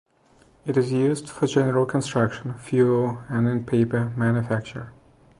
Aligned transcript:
It 0.65 0.77
is 0.77 0.91
used 0.91 1.29
for 1.29 1.45
general 1.45 1.85
construction, 1.85 2.55
fuel, 2.55 3.19
and 3.29 3.47
in 3.47 3.65
paper 3.65 4.11
manufacture. 4.17 4.93